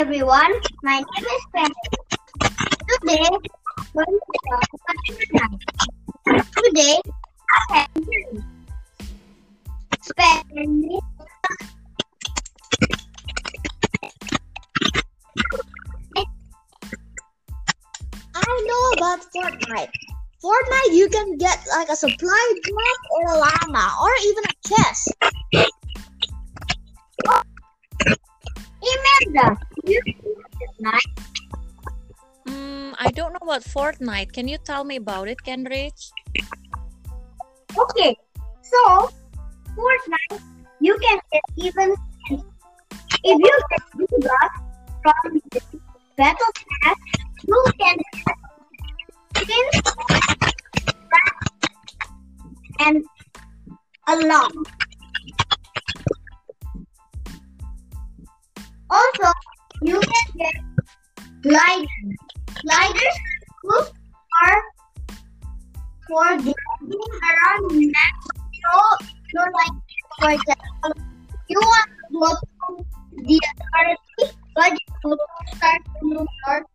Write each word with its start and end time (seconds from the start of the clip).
everyone, 0.00 0.52
my 0.82 0.98
name 0.98 1.24
is 1.24 1.46
Penny. 1.54 1.74
Today, 2.88 3.28
I'm 3.28 3.40
going 3.92 4.06
to 4.06 4.38
talk 4.48 4.68
about 4.74 4.96
midnight. 5.10 5.60
Today, 6.56 6.96
I 7.50 7.74
have 7.74 7.90
spending 10.02 10.98
I 18.34 18.42
know 18.66 18.84
about 18.96 19.20
Fortnite. 19.34 20.05
Fortnite, 20.42 20.92
you 20.92 21.08
can 21.08 21.36
get 21.38 21.58
like 21.70 21.88
a 21.88 21.96
supply 21.96 22.52
drop 22.62 23.00
or 23.10 23.22
a 23.32 23.38
llama 23.38 23.84
or 24.02 24.10
even 24.24 24.44
a 24.44 24.54
chest. 24.68 25.12
Imelda, 28.86 29.56
you 29.84 30.00
Fortnite? 30.04 31.12
Mm, 32.46 32.94
I 32.98 33.10
don't 33.10 33.32
know 33.32 33.42
about 33.42 33.64
Fortnite. 33.64 34.32
Can 34.32 34.46
you 34.46 34.58
tell 34.58 34.84
me 34.84 34.96
about 34.96 35.28
it, 35.28 35.38
Kenrich? 35.44 36.12
Okay, 37.76 38.16
so 38.62 39.10
Fortnite, 39.74 40.40
you 40.80 40.96
can 40.98 41.18
get 41.32 41.42
even. 41.56 41.94
If 43.24 43.38
you 43.40 43.58
get 43.70 43.82
blue 43.94 44.06
from 45.02 45.40
the 45.50 45.80
battle 46.16 46.52
pass, 46.82 46.96
you 47.48 47.64
can 47.80 47.96
and 52.86 53.04
a 54.08 54.16
lot. 54.28 54.52
Also, 58.88 59.32
you 59.82 60.00
can 60.00 60.26
get 60.38 60.54
gliders. 61.42 61.88
Gliders 62.62 63.18
are 64.44 64.62
for 66.06 66.28
gliding 66.36 66.54
around 67.30 67.64
maps. 67.72 68.26
You 68.52 68.70
know, 69.34 69.46
like 69.58 69.76
for 70.20 70.30
example, 70.30 70.92
you 71.48 71.58
want 71.60 71.90
to 71.90 72.18
go 72.20 72.30
to 72.68 72.84
the 73.16 73.40
authority, 73.50 74.36
but 74.54 74.70
you 74.70 74.78
don't 75.02 75.20
start 75.56 75.82
to 75.84 76.06
New 76.06 76.26
York. 76.46 76.66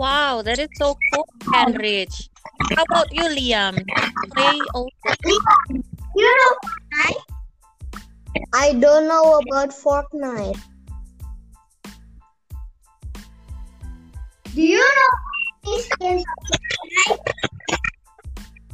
Wow, 0.00 0.40
that 0.40 0.58
is 0.58 0.72
so 0.80 0.96
cool, 1.12 1.28
Kenrich. 1.52 2.32
How 2.72 2.88
about 2.88 3.12
you, 3.12 3.28
Liam? 3.36 3.84
Play 4.32 4.56
also. 4.72 4.96
You 6.16 6.24
know 6.24 6.52
Fortnite? 6.64 7.20
I 8.54 8.72
don't 8.80 9.04
know 9.04 9.36
about 9.44 9.76
Fortnite. 9.76 10.56
Do 14.56 14.62
you 14.62 14.80
know 14.80 15.12
any 15.68 15.82
skins 15.82 16.24
Fortnite? 16.48 17.20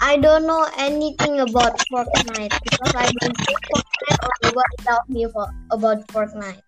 I 0.00 0.16
don't 0.16 0.46
know 0.46 0.72
anything 0.78 1.40
about 1.40 1.76
Fortnite 1.92 2.56
because 2.64 2.94
I 2.96 3.12
don't 3.20 3.36
play 3.36 3.56
Fortnite 3.68 4.24
or 4.24 4.32
nobody 4.40 4.76
tell 4.88 5.04
me 5.08 5.28
for, 5.28 5.52
about 5.68 6.08
Fortnite. 6.08 6.64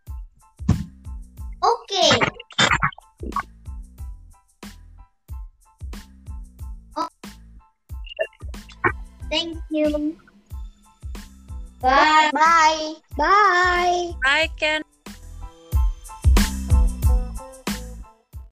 Okay. 1.64 2.20
Thank 9.32 9.56
you. 9.70 10.14
Bye. 11.80 12.28
Bye. 12.36 12.94
Bye. 13.16 14.12
Bye, 14.22 14.48
Ken. 14.60 14.82